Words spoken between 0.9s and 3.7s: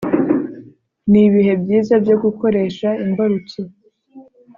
ni ibihe byiza byo gukoresha imbarutso